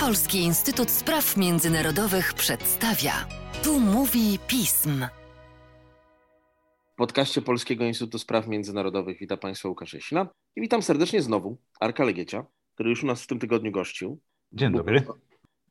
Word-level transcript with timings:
Polski 0.00 0.38
Instytut 0.38 0.90
Spraw 0.90 1.36
Międzynarodowych 1.36 2.34
przedstawia. 2.34 3.12
Tu 3.64 3.80
mówi 3.80 4.38
pism. 4.46 5.06
W 6.92 6.96
podcaście 6.96 7.42
Polskiego 7.42 7.84
Instytutu 7.84 8.18
Spraw 8.18 8.48
Międzynarodowych 8.48 9.18
witam 9.18 9.38
Państwa 9.38 9.68
Łukasz 9.68 9.94
Jasina 9.94 10.28
i 10.56 10.60
witam 10.60 10.82
serdecznie 10.82 11.22
znowu 11.22 11.58
Arka 11.80 12.04
Legiecia, 12.04 12.46
który 12.74 12.90
już 12.90 13.04
u 13.04 13.06
nas 13.06 13.22
w 13.22 13.26
tym 13.26 13.38
tygodniu 13.38 13.72
gościł. 13.72 14.20
Dzień 14.52 14.72
dobry. 14.72 15.06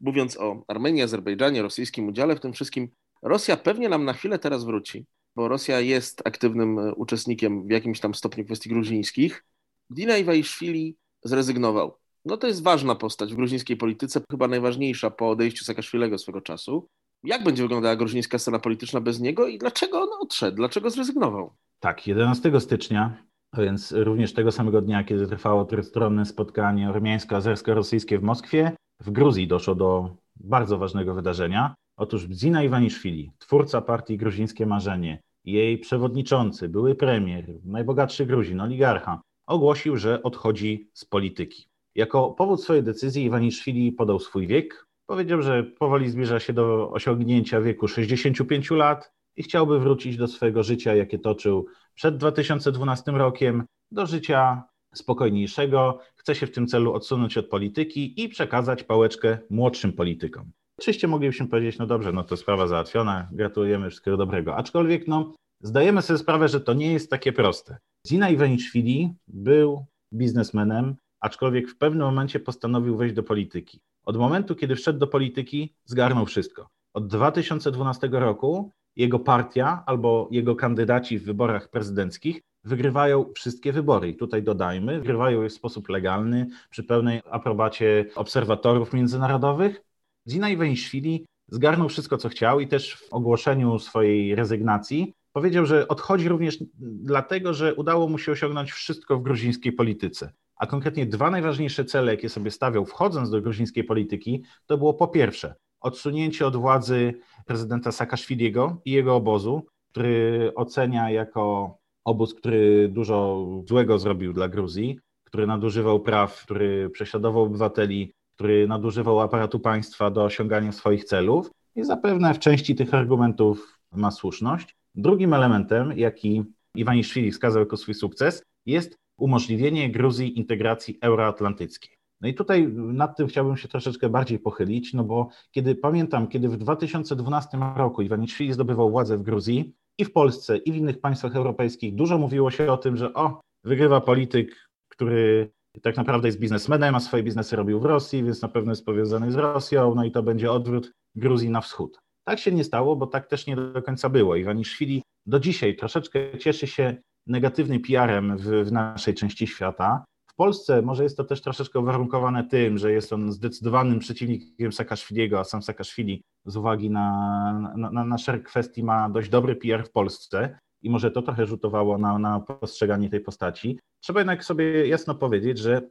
Mówiąc 0.02 0.38
o 0.38 0.64
Armenii, 0.68 1.02
Azerbejdżanie, 1.02 1.62
rosyjskim 1.62 2.08
udziale 2.08 2.36
w 2.36 2.40
tym 2.40 2.54
wszystkim, 2.54 2.90
Rosja 3.22 3.58
pewnie 3.58 3.90
nam 3.90 4.06
na 4.06 4.14
chwilę 4.14 4.40
teraz 4.40 4.64
wróci, 4.64 5.06
bo 5.36 5.48
Rosja 5.48 5.80
jest 5.80 6.22
aktywnym 6.28 6.80
e, 6.80 6.94
uczestnikiem 6.94 7.68
w 7.68 7.72
jakimś 7.72 8.00
tam 8.00 8.16
stopniu 8.16 8.46
kwestii 8.46 8.70
gruzińskich. 8.70 9.46
Dina 9.90 10.18
Iwaiszwili 10.18 10.98
zrezygnował. 11.24 12.01
No 12.26 12.38
to 12.38 12.48
jest 12.48 12.64
ważna 12.64 12.96
postać 12.96 13.34
w 13.34 13.36
gruzińskiej 13.36 13.78
polityce, 13.78 14.22
chyba 14.32 14.48
najważniejsza 14.48 15.12
po 15.12 15.30
odejściu 15.30 15.66
Saakaszwilego 15.66 16.18
swego 16.18 16.42
czasu. 16.42 16.88
Jak 17.24 17.44
będzie 17.44 17.64
wyglądała 17.64 17.96
gruzińska 17.96 18.40
scena 18.40 18.60
polityczna 18.60 19.02
bez 19.02 19.20
niego 19.20 19.48
i 19.48 19.58
dlaczego 19.58 20.02
on 20.02 20.10
odszedł? 20.22 20.58
Dlaczego 20.58 20.90
zrezygnował? 20.90 21.54
Tak, 21.80 22.08
11 22.08 22.60
stycznia, 22.60 23.24
a 23.52 23.62
więc 23.62 23.92
również 23.92 24.34
tego 24.34 24.52
samego 24.52 24.82
dnia, 24.82 25.04
kiedy 25.04 25.28
trwało 25.28 25.66
trójstronne 25.66 26.26
spotkanie 26.26 26.90
ormiańsko-azersko-rosyjskie 26.90 28.20
w 28.20 28.24
Moskwie, 28.24 28.76
w 29.02 29.12
Gruzji 29.12 29.48
doszło 29.48 29.76
do 29.76 30.16
bardzo 30.36 30.78
ważnego 30.78 31.14
wydarzenia. 31.14 31.76
Otóż 31.98 32.28
Zina 32.32 32.64
Iwaniszwili, 32.64 33.32
twórca 33.40 33.82
partii 33.82 34.18
Gruzińskie 34.18 34.66
Marzenie, 34.66 35.22
jej 35.46 35.78
przewodniczący, 35.78 36.70
były 36.70 36.96
premier, 36.96 37.54
najbogatszy 37.64 38.26
Gruzin, 38.26 38.62
oligarcha, 38.62 39.22
ogłosił, 39.48 39.98
że 39.98 40.24
odchodzi 40.24 40.90
z 40.94 41.06
polityki. 41.06 41.71
Jako 41.96 42.32
powód 42.32 42.64
swojej 42.64 42.84
decyzji 42.84 43.26
Iwaniszwili 43.26 43.92
podał 43.92 44.20
swój 44.20 44.48
wiek. 44.48 44.88
Powiedział, 45.06 45.42
że 45.42 45.64
powoli 45.64 46.10
zbliża 46.10 46.40
się 46.40 46.54
do 46.54 46.92
osiągnięcia 46.92 47.62
wieku 47.62 47.88
65 47.88 48.72
lat 48.72 49.12
i 49.36 49.44
chciałby 49.44 49.80
wrócić 49.80 50.18
do 50.18 50.28
swojego 50.28 50.64
życia, 50.64 50.96
jakie 50.96 51.20
toczył 51.20 51.66
przed 51.96 52.18
2012 52.18 53.12
rokiem, 53.12 53.64
do 53.92 54.06
życia 54.06 54.64
spokojniejszego. 54.96 56.00
Chce 56.16 56.36
się 56.36 56.48
w 56.48 56.52
tym 56.52 56.68
celu 56.68 56.94
odsunąć 56.94 57.38
od 57.38 57.48
polityki 57.48 58.24
i 58.24 58.30
przekazać 58.30 58.84
pałeczkę 58.84 59.38
młodszym 59.50 59.94
politykom. 59.94 60.52
Oczywiście 60.80 61.08
moglibyśmy 61.08 61.48
powiedzieć, 61.48 61.78
no 61.78 61.86
dobrze, 61.86 62.12
no 62.12 62.24
to 62.24 62.38
sprawa 62.38 62.68
załatwiona, 62.68 63.30
gratulujemy, 63.32 63.90
wszystkiego 63.90 64.18
dobrego. 64.18 64.56
Aczkolwiek 64.56 65.08
no, 65.08 65.36
zdajemy 65.62 66.02
sobie 66.02 66.20
sprawę, 66.20 66.48
że 66.48 66.62
to 66.62 66.74
nie 66.74 66.94
jest 66.94 67.10
takie 67.10 67.34
proste. 67.34 67.78
Zina 68.08 68.30
Iwaniszwili 68.30 69.14
był 69.28 69.86
biznesmenem, 70.14 70.96
aczkolwiek 71.22 71.70
w 71.70 71.78
pewnym 71.78 72.08
momencie 72.08 72.40
postanowił 72.40 72.98
wejść 72.98 73.16
do 73.16 73.24
polityki. 73.24 73.82
Od 74.06 74.18
momentu, 74.18 74.56
kiedy 74.56 74.76
wszedł 74.76 75.00
do 75.00 75.08
polityki, 75.08 75.74
zgarnął 75.86 76.26
wszystko. 76.26 76.70
Od 76.94 77.08
2012 77.08 78.10
roku 78.12 78.72
jego 78.96 79.20
partia 79.20 79.84
albo 79.86 80.28
jego 80.32 80.56
kandydaci 80.56 81.20
w 81.20 81.26
wyborach 81.26 81.70
prezydenckich 81.70 82.42
wygrywają 82.64 83.32
wszystkie 83.36 83.72
wybory. 83.72 84.10
I 84.10 84.16
tutaj 84.16 84.44
dodajmy, 84.44 85.00
wygrywają 85.00 85.42
je 85.42 85.50
w 85.50 85.54
sposób 85.54 85.90
legalny, 85.90 86.48
przy 86.70 86.84
pełnej 86.84 87.22
aprobacie 87.32 88.06
obserwatorów 88.16 88.94
międzynarodowych. 88.94 89.82
Zina 90.30 90.50
Iwaniszwili 90.50 91.26
zgarnął 91.48 91.90
wszystko, 91.90 92.18
co 92.18 92.30
chciał 92.30 92.60
i 92.60 92.68
też 92.68 92.96
w 92.96 93.14
ogłoszeniu 93.14 93.80
swojej 93.80 94.36
rezygnacji 94.36 95.14
powiedział, 95.34 95.66
że 95.66 95.88
odchodzi 95.88 96.30
również 96.30 96.58
dlatego, 96.80 97.54
że 97.54 97.76
udało 97.76 98.08
mu 98.08 98.18
się 98.18 98.32
osiągnąć 98.32 98.72
wszystko 98.72 99.18
w 99.18 99.24
gruzińskiej 99.24 99.74
polityce. 99.74 100.34
A 100.62 100.68
konkretnie 100.68 101.06
dwa 101.06 101.32
najważniejsze 101.32 101.86
cele, 101.86 102.12
jakie 102.12 102.30
sobie 102.30 102.52
stawiał 102.52 102.86
wchodząc 102.86 103.30
do 103.30 103.42
gruzińskiej 103.42 103.84
polityki, 103.84 104.44
to 104.66 104.78
było 104.78 104.94
po 104.94 105.08
pierwsze 105.08 105.56
odsunięcie 105.82 106.48
od 106.48 106.56
władzy 106.56 107.14
prezydenta 107.46 107.92
Saakaszwiliego 107.92 108.82
i 108.86 108.92
jego 108.92 109.16
obozu, 109.16 109.66
który 109.92 110.52
ocenia 110.56 111.12
jako 111.12 111.76
obóz, 112.06 112.34
który 112.34 112.90
dużo 112.90 113.46
złego 113.68 114.00
zrobił 114.00 114.34
dla 114.34 114.50
Gruzji, 114.50 115.00
który 115.24 115.48
nadużywał 115.48 116.00
praw, 116.00 116.44
który 116.44 116.90
prześladował 116.90 117.44
obywateli, 117.44 118.14
który 118.36 118.68
nadużywał 118.68 119.20
aparatu 119.20 119.60
państwa 119.60 120.12
do 120.12 120.24
osiągania 120.24 120.72
swoich 120.72 121.06
celów 121.06 121.52
i 121.76 121.84
zapewne 121.84 122.34
w 122.34 122.40
części 122.40 122.76
tych 122.76 122.94
argumentów 122.94 123.80
ma 123.92 124.12
słuszność. 124.12 124.76
Drugim 124.96 125.34
elementem, 125.34 125.98
jaki 125.98 126.44
Iwaniszwili 126.76 127.32
wskazał 127.32 127.60
jako 127.60 127.78
swój 127.78 127.94
sukces, 127.94 128.44
jest 128.66 129.01
umożliwienie 129.22 129.92
Gruzji 129.92 130.38
integracji 130.38 130.98
euroatlantyckiej. 131.02 131.98
No 132.22 132.28
i 132.28 132.34
tutaj 132.34 132.68
nad 132.74 133.18
tym 133.18 133.28
chciałbym 133.28 133.58
się 133.58 133.68
troszeczkę 133.68 134.10
bardziej 134.10 134.40
pochylić, 134.40 134.94
no 134.94 135.04
bo 135.04 135.30
kiedy 135.52 135.76
pamiętam, 135.76 136.28
kiedy 136.28 136.50
w 136.50 136.58
2012 136.58 137.58
roku 137.76 138.02
Iwaniszwili 138.02 138.54
zdobywał 138.54 138.92
władzę 138.92 139.18
w 139.18 139.22
Gruzji 139.22 139.76
i 139.98 140.06
w 140.06 140.12
Polsce, 140.12 140.58
i 140.58 140.72
w 140.72 140.76
innych 140.76 141.02
państwach 141.02 141.36
europejskich, 141.36 141.96
dużo 141.96 142.18
mówiło 142.18 142.52
się 142.52 142.72
o 142.72 142.78
tym, 142.78 142.98
że 142.98 143.14
o, 143.14 143.42
wygrywa 143.64 144.02
polityk, 144.02 144.70
który 144.88 145.52
tak 145.82 145.98
naprawdę 145.98 146.28
jest 146.28 146.40
biznesmenem, 146.40 146.96
a 146.96 147.00
swoje 147.00 147.24
biznesy 147.24 147.56
robił 147.56 147.80
w 147.80 147.86
Rosji, 147.86 148.24
więc 148.24 148.42
na 148.42 148.48
pewno 148.48 148.72
jest 148.72 148.86
powiązany 148.86 149.32
z 149.32 149.36
Rosją, 149.36 149.96
no 149.96 150.06
i 150.06 150.12
to 150.12 150.24
będzie 150.24 150.52
odwrót 150.52 150.92
Gruzji 151.16 151.50
na 151.50 151.62
wschód. 151.62 152.00
Tak 152.24 152.40
się 152.40 152.52
nie 152.52 152.64
stało, 152.64 152.96
bo 152.96 153.08
tak 153.08 153.28
też 153.28 153.48
nie 153.48 153.56
do 153.56 153.82
końca 153.82 154.10
było. 154.10 154.36
Iwaniszwili 154.36 155.04
do 155.26 155.40
dzisiaj 155.40 155.76
troszeczkę 155.76 156.38
cieszy 156.38 156.68
się 156.68 156.98
negatywnym 157.28 157.82
PR-em 157.82 158.38
w, 158.38 158.44
w 158.44 158.72
naszej 158.72 159.14
części 159.14 159.48
świata. 159.48 160.06
W 160.32 160.36
Polsce 160.36 160.82
może 160.82 161.04
jest 161.04 161.18
to 161.18 161.24
też 161.24 161.42
troszeczkę 161.42 161.80
uwarunkowane 161.80 162.44
tym, 162.44 162.78
że 162.78 162.92
jest 162.92 163.14
on 163.14 163.32
zdecydowanym 163.32 164.00
przeciwnikiem 164.00 164.72
Saakaszwiliego, 164.72 165.40
a 165.40 165.44
sam 165.44 165.62
Saakaszwili 165.62 166.22
z 166.46 166.58
uwagi 166.58 166.90
na, 166.90 167.74
na, 167.78 167.92
na, 167.92 168.06
na 168.06 168.18
szereg 168.18 168.44
kwestii 168.44 168.84
ma 168.84 169.10
dość 169.10 169.30
dobry 169.30 169.56
PR 169.56 169.86
w 169.86 169.92
Polsce 169.92 170.60
i 170.82 170.90
może 170.90 171.12
to 171.12 171.22
trochę 171.22 171.46
rzutowało 171.46 171.98
na, 171.98 172.20
na 172.20 172.40
postrzeganie 172.40 173.10
tej 173.10 173.20
postaci. 173.20 173.80
Trzeba 174.04 174.20
jednak 174.20 174.44
sobie 174.44 174.88
jasno 174.88 175.16
powiedzieć, 175.16 175.58
że 175.58 175.82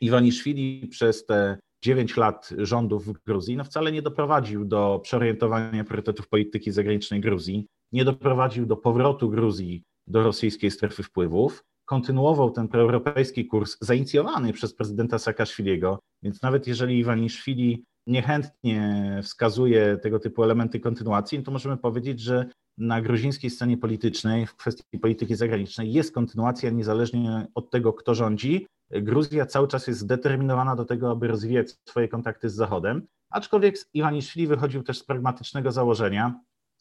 Iwaniszwili 0.00 0.88
przez 0.88 1.26
te 1.26 1.58
9 1.84 2.16
lat 2.16 2.50
rządów 2.58 3.06
w 3.06 3.12
Gruzji 3.26 3.56
no 3.56 3.64
wcale 3.64 3.92
nie 3.92 4.02
doprowadził 4.02 4.64
do 4.64 5.00
przeorientowania 5.02 5.84
priorytetów 5.84 6.28
polityki 6.28 6.72
zagranicznej 6.72 7.20
Gruzji, 7.20 7.66
nie 7.92 8.04
doprowadził 8.04 8.66
do 8.66 8.76
powrotu 8.76 9.30
Gruzji 9.30 9.82
do 10.06 10.22
rosyjskiej 10.22 10.70
strefy 10.70 11.02
wpływów. 11.02 11.64
Kontynuował 11.84 12.50
ten 12.50 12.68
proeuropejski 12.68 13.46
kurs 13.46 13.76
zainicjowany 13.80 14.52
przez 14.52 14.74
prezydenta 14.74 15.18
Saakaszwiliego, 15.18 15.98
więc 16.22 16.42
nawet 16.42 16.66
jeżeli 16.66 16.98
Iwaniszwili 16.98 17.84
niechętnie 18.06 19.02
wskazuje 19.22 19.96
tego 19.96 20.18
typu 20.18 20.44
elementy 20.44 20.80
kontynuacji, 20.80 21.42
to 21.42 21.50
możemy 21.50 21.76
powiedzieć, 21.76 22.20
że 22.20 22.46
na 22.78 23.02
gruzińskiej 23.02 23.50
scenie 23.50 23.78
politycznej 23.78 24.46
w 24.46 24.56
kwestii 24.56 24.98
polityki 24.98 25.34
zagranicznej 25.34 25.92
jest 25.92 26.14
kontynuacja 26.14 26.70
niezależnie 26.70 27.46
od 27.54 27.70
tego, 27.70 27.92
kto 27.92 28.14
rządzi. 28.14 28.66
Gruzja 28.90 29.46
cały 29.46 29.68
czas 29.68 29.86
jest 29.86 30.00
zdeterminowana 30.00 30.76
do 30.76 30.84
tego, 30.84 31.10
aby 31.10 31.28
rozwijać 31.28 31.74
swoje 31.88 32.08
kontakty 32.08 32.50
z 32.50 32.54
Zachodem, 32.54 33.06
aczkolwiek 33.30 33.74
Iwaniszwili 33.94 34.46
wychodził 34.46 34.82
też 34.82 34.98
z 34.98 35.04
pragmatycznego 35.04 35.72
założenia, 35.72 36.40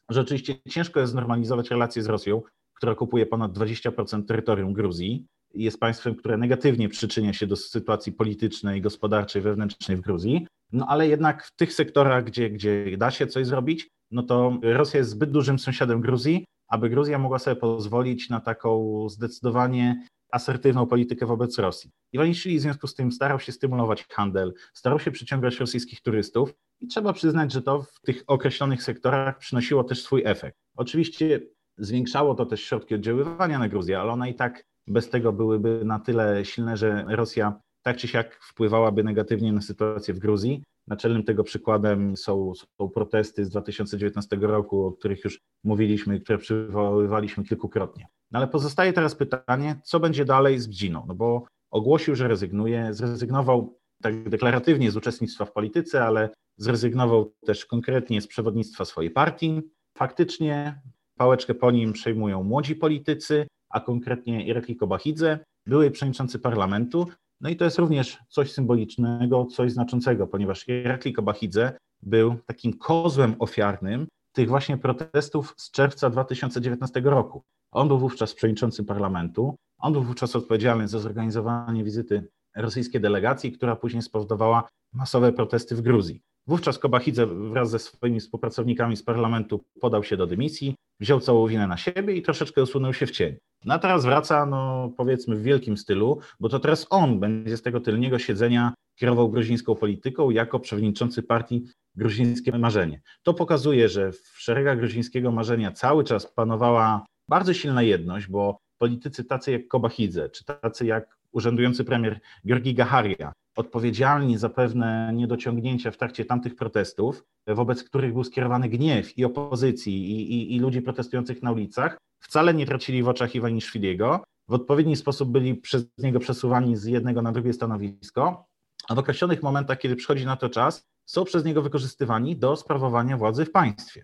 że 0.10 0.22
oczywiście 0.22 0.56
ciężko 0.70 1.00
jest 1.00 1.12
znormalizować 1.12 1.70
relacje 1.70 2.04
z 2.04 2.08
Rosją, 2.08 2.42
która 2.74 2.96
kupuje 2.96 3.26
ponad 3.26 3.52
20% 3.52 4.26
terytorium 4.26 4.74
Gruzji. 4.74 5.26
Jest 5.54 5.80
państwem, 5.80 6.16
które 6.16 6.38
negatywnie 6.38 6.90
przyczynia 6.90 7.34
się 7.34 7.48
do 7.48 7.56
sytuacji 7.56 8.12
politycznej, 8.12 8.82
gospodarczej, 8.82 9.42
wewnętrznej 9.42 9.98
w 9.98 10.02
Gruzji. 10.02 10.48
No 10.72 10.86
ale 10.90 11.08
jednak 11.08 11.44
w 11.44 11.56
tych 11.56 11.74
sektorach, 11.74 12.24
gdzie, 12.24 12.50
gdzie 12.50 12.98
da 12.98 13.12
się 13.12 13.28
coś 13.28 13.48
zrobić, 13.48 13.88
no 14.12 14.24
to 14.24 14.60
Rosja 14.64 14.98
jest 14.98 15.10
zbyt 15.10 15.32
dużym 15.32 15.60
sąsiadem 15.60 16.02
Gruzji, 16.02 16.46
aby 16.68 16.90
Gruzja 16.90 17.20
mogła 17.20 17.40
sobie 17.40 17.56
pozwolić 17.56 18.30
na 18.30 18.40
taką 18.40 19.06
zdecydowanie 19.10 20.04
asertywną 20.32 20.86
politykę 20.86 21.26
wobec 21.26 21.60
Rosji. 21.60 21.92
Iwaniszwili 22.14 22.58
w 22.58 22.62
związku 22.62 22.88
z 22.88 22.96
tym 22.96 23.12
starał 23.12 23.40
się 23.40 23.52
stymulować 23.52 24.06
handel, 24.08 24.54
starał 24.74 25.00
się 25.00 25.12
przyciągać 25.12 25.60
rosyjskich 25.60 26.02
turystów 26.02 26.54
i 26.82 26.88
trzeba 26.88 27.14
przyznać, 27.14 27.52
że 27.52 27.62
to 27.62 27.84
w 27.84 28.02
tych 28.02 28.24
określonych 28.28 28.84
sektorach 28.84 29.38
przynosiło 29.38 29.84
też 29.84 30.04
swój 30.04 30.22
efekt. 30.26 30.58
Oczywiście 30.76 31.40
Zwiększało 31.78 32.36
to 32.36 32.46
też 32.46 32.62
środki 32.62 32.96
oddziaływania 32.96 33.60
na 33.60 33.70
Gruzję, 33.70 34.00
ale 34.00 34.12
one 34.12 34.30
i 34.30 34.36
tak 34.36 34.64
bez 34.88 35.10
tego 35.10 35.34
byłyby 35.34 35.86
na 35.86 36.00
tyle 36.00 36.46
silne, 36.46 36.78
że 36.78 37.06
Rosja 37.08 37.60
tak 37.84 37.98
czy 37.98 38.08
siak 38.08 38.40
wpływałaby 38.44 39.04
negatywnie 39.04 39.54
na 39.54 39.62
sytuację 39.62 40.14
w 40.14 40.20
Gruzji. 40.20 40.64
Naczelnym 40.88 41.24
tego 41.24 41.44
przykładem 41.44 42.18
są, 42.18 42.54
są 42.56 42.90
protesty 42.90 43.46
z 43.46 43.50
2019 43.50 44.36
roku, 44.36 44.86
o 44.86 44.92
których 44.92 45.24
już 45.24 45.40
mówiliśmy, 45.64 46.20
które 46.20 46.38
przywoływaliśmy 46.38 47.44
kilkukrotnie. 47.44 48.08
No 48.32 48.40
ale 48.40 48.48
pozostaje 48.48 48.94
teraz 48.94 49.16
pytanie, 49.16 49.80
co 49.84 50.00
będzie 50.00 50.26
dalej 50.26 50.60
z 50.60 50.68
Bdziną? 50.68 51.06
No 51.08 51.16
bo 51.16 51.46
ogłosił, 51.72 52.16
że 52.16 52.28
rezygnuje, 52.28 52.94
zrezygnował 52.94 53.80
tak 54.02 54.30
deklaratywnie 54.30 54.92
z 54.92 54.98
uczestnictwa 54.98 55.46
w 55.46 55.52
polityce, 55.52 56.04
ale 56.06 56.30
zrezygnował 56.58 57.34
też 57.46 57.66
konkretnie 57.66 58.22
z 58.22 58.28
przewodnictwa 58.28 58.86
swojej 58.86 59.12
partii. 59.12 59.62
Faktycznie 59.98 60.82
Pałeczkę 61.18 61.54
po 61.54 61.72
nim 61.72 61.94
przejmują 61.94 62.44
młodzi 62.44 62.76
politycy, 62.76 63.48
a 63.70 63.80
konkretnie 63.80 64.46
Irakli 64.46 64.76
Kobachidze, 64.76 65.40
były 65.68 65.92
przewodniczący 65.92 66.40
parlamentu. 66.40 67.08
No 67.42 67.50
i 67.50 67.56
to 67.56 67.66
jest 67.66 67.80
również 67.80 68.18
coś 68.30 68.52
symbolicznego, 68.52 69.46
coś 69.46 69.72
znaczącego, 69.72 70.28
ponieważ 70.28 70.68
Irakli 70.68 71.14
Kobachidze 71.14 71.78
był 72.02 72.36
takim 72.46 72.78
kozłem 72.78 73.36
ofiarnym 73.40 74.08
tych 74.36 74.50
właśnie 74.50 74.78
protestów 74.78 75.54
z 75.58 75.72
czerwca 75.72 76.10
2019 76.10 77.02
roku. 77.04 77.44
On 77.72 77.88
był 77.88 77.98
wówczas 77.98 78.34
przewodniczącym 78.34 78.86
parlamentu, 78.86 79.56
on 79.78 79.94
był 79.94 80.04
wówczas 80.04 80.36
odpowiedzialny 80.36 80.88
za 80.88 81.00
zorganizowanie 81.00 81.84
wizyty 81.84 82.28
rosyjskiej 82.56 83.02
delegacji, 83.02 83.52
która 83.52 83.76
później 83.76 84.02
spowodowała 84.02 84.68
masowe 84.94 85.34
protesty 85.34 85.76
w 85.76 85.82
Gruzji. 85.82 86.22
Wówczas 86.48 86.80
Kobachidze 86.80 87.28
wraz 87.28 87.70
ze 87.70 87.80
swoimi 87.80 88.20
współpracownikami 88.20 88.98
z 88.98 89.04
parlamentu 89.04 89.64
podał 89.82 90.04
się 90.04 90.18
do 90.18 90.28
dymisji, 90.28 90.76
wziął 91.00 91.20
całą 91.20 91.48
winę 91.48 91.68
na 91.68 91.78
siebie 91.78 92.16
i 92.16 92.22
troszeczkę 92.22 92.64
usunął 92.64 92.94
się 92.94 93.06
w 93.06 93.12
cień. 93.12 93.36
No 93.66 93.74
a 93.74 93.80
teraz 93.80 94.06
wraca, 94.06 94.46
no 94.46 94.92
powiedzmy 94.98 95.36
w 95.36 95.44
wielkim 95.44 95.78
stylu, 95.78 96.20
bo 96.40 96.50
to 96.50 96.60
teraz 96.60 96.88
on 96.90 97.20
będzie 97.20 97.58
z 97.58 97.62
tego 97.62 97.80
tylniego 97.80 98.20
siedzenia 98.20 98.74
kierował 98.96 99.30
gruzińską 99.30 99.76
polityką 99.76 100.30
jako 100.30 100.60
przewodniczący 100.60 101.24
partii 101.24 101.64
Gruzińskie 101.96 102.58
Marzenie. 102.58 103.02
To 103.24 103.34
pokazuje, 103.34 103.90
że 103.90 104.12
w 104.12 104.34
szeregach 104.36 104.78
gruzińskiego 104.78 105.32
marzenia 105.32 105.72
cały 105.72 106.04
czas 106.04 106.34
panowała 106.34 107.06
bardzo 107.30 107.54
silna 107.54 107.84
jedność, 107.84 108.28
bo 108.28 108.58
politycy 108.78 109.24
tacy 109.24 109.52
jak 109.52 109.68
Kobachidze, 109.68 110.30
czy 110.30 110.46
tacy 110.46 110.86
jak 110.86 111.18
urzędujący 111.32 111.84
premier 111.84 112.20
Georgi 112.48 112.74
Gaharia, 112.74 113.34
odpowiedzialni 113.56 114.38
za 114.38 114.50
pewne 114.50 115.12
niedociągnięcia 115.14 115.92
w 115.92 115.98
trakcie 115.98 116.26
tamtych 116.26 116.56
protestów, 116.56 117.24
wobec 117.48 117.84
których 117.84 118.14
był 118.14 118.24
skierowany 118.24 118.70
gniew 118.70 119.18
i 119.18 119.26
opozycji, 119.26 120.12
i, 120.12 120.34
i, 120.34 120.56
i 120.56 120.60
ludzi 120.60 120.82
protestujących 120.82 121.44
na 121.44 121.52
ulicach, 121.52 121.98
wcale 122.24 122.54
nie 122.54 122.66
tracili 122.66 123.04
w 123.04 123.08
oczach 123.08 123.36
Iwaniszwiliego, 123.36 124.24
w 124.50 124.54
odpowiedni 124.54 124.96
sposób 124.96 125.32
byli 125.32 125.56
przez 125.56 125.86
niego 125.98 126.20
przesuwani 126.20 126.76
z 126.76 126.86
jednego 126.86 127.22
na 127.22 127.32
drugie 127.32 127.54
stanowisko, 127.54 128.46
a 128.90 128.96
w 128.96 129.00
określonych 129.00 129.44
momentach, 129.44 129.78
kiedy 129.80 129.96
przychodzi 129.96 130.26
na 130.26 130.36
to 130.36 130.50
czas, 130.50 130.84
są 131.10 131.24
przez 131.24 131.46
niego 131.46 131.62
wykorzystywani 131.62 132.36
do 132.36 132.56
sprawowania 132.56 133.18
władzy 133.18 133.46
w 133.46 133.52
państwie. 133.52 134.04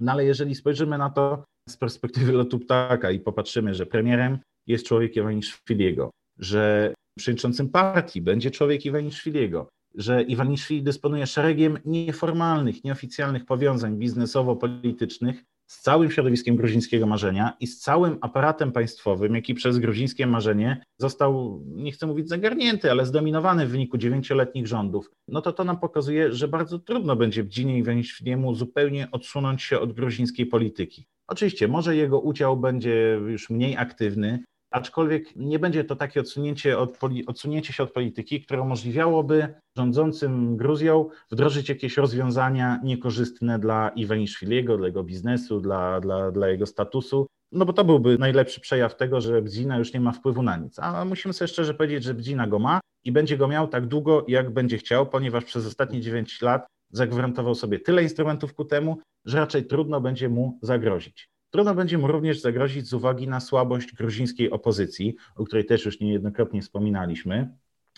No 0.00 0.12
ale 0.12 0.24
jeżeli 0.24 0.54
spojrzymy 0.54 0.98
na 0.98 1.10
to 1.10 1.44
z 1.68 1.76
perspektywy 1.76 2.32
lotu 2.32 2.58
ptaka 2.58 3.10
i 3.10 3.20
popatrzymy, 3.20 3.74
że 3.74 3.86
premierem 3.86 4.38
jest 4.66 4.86
człowiek 4.86 5.16
Iwaniszwiliego, 5.16 6.10
że 6.38 6.94
przewodniczącym 7.18 7.68
partii 7.68 8.22
będzie 8.22 8.50
człowiek 8.50 8.86
Iwaniszwiliego, 8.86 9.68
że 9.94 10.22
Iwaniszwili 10.22 10.82
dysponuje 10.82 11.26
szeregiem 11.26 11.78
nieformalnych, 11.84 12.84
nieoficjalnych 12.84 13.44
powiązań 13.44 13.98
biznesowo-politycznych 13.98 15.44
z 15.66 15.82
całym 15.82 16.10
środowiskiem 16.10 16.56
gruzińskiego 16.56 17.06
marzenia 17.06 17.56
i 17.60 17.66
z 17.66 17.80
całym 17.80 18.18
aparatem 18.20 18.72
państwowym, 18.72 19.34
jaki 19.34 19.54
przez 19.54 19.78
gruzińskie 19.78 20.26
marzenie 20.26 20.82
został, 20.98 21.62
nie 21.66 21.92
chcę 21.92 22.06
mówić 22.06 22.28
zagarnięty, 22.28 22.90
ale 22.90 23.06
zdominowany 23.06 23.66
w 23.66 23.70
wyniku 23.70 23.98
dziewięcioletnich 23.98 24.66
rządów, 24.66 25.10
no 25.28 25.42
to 25.42 25.52
to 25.52 25.64
nam 25.64 25.80
pokazuje, 25.80 26.32
że 26.32 26.48
bardzo 26.48 26.78
trudno 26.78 27.16
będzie 27.16 27.42
w 27.42 27.48
Dzinie 27.48 27.78
Iwaniszwiliemu 27.78 28.54
zupełnie 28.54 29.08
odsunąć 29.10 29.62
się 29.62 29.80
od 29.80 29.92
gruzińskiej 29.92 30.46
polityki. 30.46 31.06
Oczywiście, 31.28 31.68
może 31.68 31.96
jego 31.96 32.20
udział 32.20 32.56
będzie 32.56 33.20
już 33.28 33.50
mniej 33.50 33.76
aktywny, 33.76 34.44
aczkolwiek 34.70 35.36
nie 35.36 35.58
będzie 35.58 35.84
to 35.84 35.96
takie 35.96 36.20
odsunięcie, 36.20 36.78
od, 36.78 36.98
odsunięcie 37.26 37.72
się 37.72 37.82
od 37.82 37.92
polityki, 37.92 38.40
które 38.40 38.60
umożliwiałoby 38.60 39.54
rządzącym 39.76 40.56
Gruzją 40.56 41.08
wdrożyć 41.30 41.68
jakieś 41.68 41.96
rozwiązania 41.96 42.80
niekorzystne 42.84 43.58
dla 43.58 43.88
Iwaniszwiliego, 43.88 44.76
dla 44.76 44.86
jego 44.86 45.04
biznesu, 45.04 45.60
dla, 45.60 46.00
dla, 46.00 46.30
dla 46.30 46.48
jego 46.48 46.66
statusu, 46.66 47.26
no 47.52 47.64
bo 47.64 47.72
to 47.72 47.84
byłby 47.84 48.18
najlepszy 48.18 48.60
przejaw 48.60 48.96
tego, 48.96 49.20
że 49.20 49.42
Bdzina 49.42 49.78
już 49.78 49.92
nie 49.92 50.00
ma 50.00 50.12
wpływu 50.12 50.42
na 50.42 50.56
nic. 50.56 50.78
A 50.78 51.04
musimy 51.04 51.34
sobie 51.34 51.48
szczerze 51.48 51.74
powiedzieć, 51.74 52.04
że 52.04 52.14
Bdzina 52.14 52.46
go 52.46 52.58
ma 52.58 52.80
i 53.04 53.12
będzie 53.12 53.36
go 53.36 53.48
miał 53.48 53.68
tak 53.68 53.86
długo, 53.86 54.24
jak 54.28 54.50
będzie 54.50 54.78
chciał, 54.78 55.06
ponieważ 55.06 55.44
przez 55.44 55.66
ostatnie 55.66 56.00
9 56.00 56.42
lat 56.42 56.66
zagwarantował 56.92 57.54
sobie 57.54 57.80
tyle 57.80 58.02
instrumentów 58.02 58.54
ku 58.54 58.64
temu, 58.64 58.98
że 59.24 59.38
raczej 59.38 59.66
trudno 59.66 60.00
będzie 60.00 60.28
mu 60.28 60.58
zagrozić. 60.62 61.28
Trudno 61.56 61.74
będzie 61.74 61.98
mu 61.98 62.06
również 62.06 62.40
zagrozić 62.40 62.88
z 62.88 62.92
uwagi 62.92 63.28
na 63.28 63.40
słabość 63.40 63.94
gruzińskiej 63.94 64.50
opozycji, 64.50 65.16
o 65.36 65.44
której 65.44 65.64
też 65.64 65.84
już 65.84 66.00
niejednokrotnie 66.00 66.62
wspominaliśmy. 66.62 67.56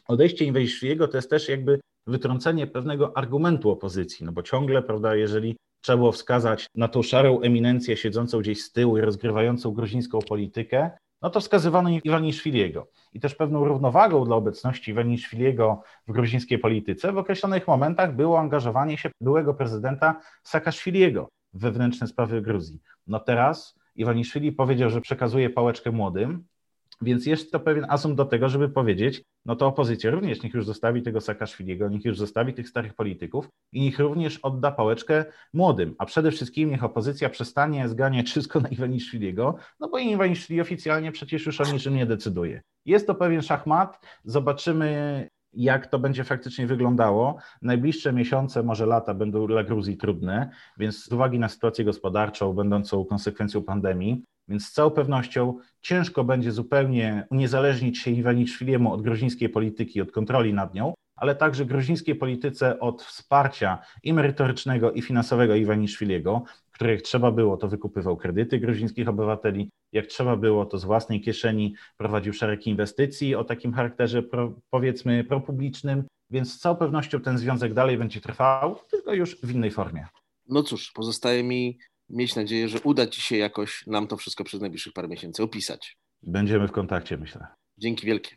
Odejście 0.09 0.45
Inwejszwiego 0.45 1.09
to 1.09 1.19
jest 1.19 1.31
też 1.31 1.49
jakby 1.49 1.81
wytrącenie 2.07 2.67
pewnego 2.67 3.17
argumentu 3.17 3.71
opozycji, 3.71 4.27
no 4.27 4.33
bo 4.33 4.43
ciągle, 4.43 4.83
prawda, 4.83 5.15
jeżeli 5.15 5.57
trzeba 5.81 5.97
było 5.97 6.13
wskazać 6.13 6.67
na 6.75 6.89
tą 6.89 7.03
szarą 7.03 7.41
eminencję 7.41 7.97
siedzącą 7.97 8.41
gdzieś 8.41 8.63
z 8.63 8.73
tyłu 8.73 8.99
i 8.99 9.01
rozgrywającą 9.01 9.71
gruzińską 9.71 10.19
politykę, 10.19 10.91
no 11.23 11.31
to 11.31 11.41
wskazywano 11.41 11.91
Iwaniszwiliego. 12.05 12.89
I 13.13 13.21
też 13.21 13.35
pewną 13.35 13.65
równowagą 13.65 14.25
dla 14.25 14.37
obecności 14.37 14.91
Iwaniszwiliego 14.91 15.83
w 16.09 16.13
gruzińskiej 16.13 16.59
polityce 16.59 17.13
w 17.13 17.19
określonych 17.19 17.69
momentach 17.69 18.17
było 18.17 18.39
angażowanie 18.39 18.99
się 18.99 19.11
byłego 19.21 19.55
prezydenta 19.55 20.21
Saakaszwiliego, 20.45 21.29
wewnętrzne 21.53 22.07
sprawy 22.07 22.43
Gruzji. 22.43 22.81
No 23.07 23.21
teraz 23.21 23.79
Iwaniszwili 23.97 24.53
powiedział, 24.53 24.91
że 24.91 25.01
przekazuje 25.01 25.51
pałeczkę 25.51 25.93
młodym, 25.93 26.45
więc 27.03 27.27
jest 27.27 27.53
to 27.53 27.61
pewien 27.61 27.87
asum 27.89 28.17
do 28.17 28.25
tego, 28.25 28.49
żeby 28.49 28.69
powiedzieć, 28.69 29.23
no 29.45 29.57
to 29.57 29.67
opozycja 29.67 30.11
również 30.11 30.43
niech 30.43 30.55
już 30.55 30.67
zostawi 30.67 31.03
tego 31.03 31.21
Saakaszwiliego, 31.21 31.89
niech 31.89 32.05
już 32.05 32.19
zostawi 32.19 32.55
tych 32.55 32.69
starych 32.69 32.95
polityków 32.95 33.49
i 33.73 33.81
niech 33.81 33.99
również 33.99 34.39
odda 34.39 34.73
pałeczkę 34.73 35.25
młodym, 35.55 35.95
a 35.99 36.07
przede 36.07 36.31
wszystkim 36.31 36.71
niech 36.71 36.85
opozycja 36.85 37.31
przestanie 37.31 37.89
zganiać 37.89 38.27
wszystko 38.27 38.61
na 38.61 38.69
Iwaniszwiliego, 38.69 39.55
no 39.81 39.89
bo 39.89 39.99
Iwaniszwili 39.99 40.61
oficjalnie 40.61 41.13
przecież 41.13 41.47
już 41.47 41.61
o 41.61 41.73
niczym 41.73 41.95
nie 41.95 42.07
decyduje. 42.07 42.63
Jest 42.87 43.07
to 43.07 43.15
pewien 43.15 43.43
szachmat, 43.43 44.07
zobaczymy 44.25 45.29
jak 45.53 45.87
to 45.87 45.99
będzie 45.99 46.25
faktycznie 46.25 46.67
wyglądało. 46.67 47.37
Najbliższe 47.63 48.13
miesiące, 48.13 48.63
może 48.63 48.87
lata 48.87 49.15
będą 49.15 49.47
dla 49.47 49.65
Gruzji 49.65 49.97
trudne, 49.97 50.51
więc 50.79 51.05
z 51.05 51.13
uwagi 51.13 51.39
na 51.39 51.49
sytuację 51.49 51.85
gospodarczą, 51.85 52.53
będącą 52.53 53.05
konsekwencją 53.05 53.63
pandemii, 53.63 54.25
więc 54.49 54.67
z 54.67 54.73
całą 54.73 54.91
pewnością 54.91 55.59
ciężko 55.81 56.25
będzie 56.25 56.53
zupełnie 56.53 57.27
uniezależnić 57.31 57.99
się 57.99 58.11
Iwaniszwiliemu 58.11 58.93
od 58.93 59.03
gruzińskiej 59.03 59.49
polityki, 59.49 60.01
od 60.01 60.13
kontroli 60.13 60.55
nad 60.55 60.75
nią, 60.75 60.95
ale 61.21 61.35
także 61.35 61.65
gruzińskiej 61.65 62.15
polityce 62.15 62.81
od 62.81 63.03
wsparcia 63.03 63.79
i 64.03 64.13
merytorycznego, 64.13 64.93
i 64.93 65.03
finansowego 65.03 65.55
Iwaniszwiliego, 65.55 66.45
których 66.73 67.03
trzeba 67.03 67.31
było, 67.31 67.57
to 67.57 67.69
wykupywał 67.69 68.17
kredyty 68.17 68.59
gruzińskich 68.59 69.09
obywateli, 69.09 69.71
jak 69.93 70.07
trzeba 70.07 70.37
było, 70.37 70.67
to 70.67 70.79
z 70.79 70.85
własnej 70.85 71.21
kieszeni 71.21 71.75
prowadził 71.97 72.33
szereg 72.33 72.67
inwestycji 72.67 73.35
o 73.35 73.45
takim 73.45 73.73
charakterze 73.73 74.23
pro, 74.23 74.55
powiedzmy 74.71 75.25
propublicznym, 75.25 76.05
więc 76.31 76.53
z 76.55 76.59
całą 76.59 76.77
pewnością 76.77 77.21
ten 77.21 77.39
związek 77.39 77.75
dalej 77.75 77.99
będzie 77.99 78.21
trwał, 78.21 78.77
tylko 78.91 79.15
już 79.15 79.41
w 79.41 79.55
innej 79.55 79.71
formie. 79.71 80.07
No 80.49 80.63
cóż, 80.63 80.93
pozostaje 80.93 81.43
mi 81.43 81.79
mieć 82.09 82.37
nadzieję, 82.37 82.69
że 82.69 82.81
uda 82.81 83.07
Ci 83.07 83.21
się 83.21 83.37
jakoś 83.37 83.87
nam 83.87 84.07
to 84.07 84.17
wszystko 84.17 84.45
przez 84.45 84.61
najbliższych 84.61 84.93
parę 84.93 85.09
miesięcy 85.09 85.43
opisać. 85.43 85.97
Będziemy 86.23 86.69
w 86.69 86.73
kontakcie, 86.73 87.17
myślę. 87.17 87.47
Dzięki 87.79 88.07
wielkie. 88.07 88.37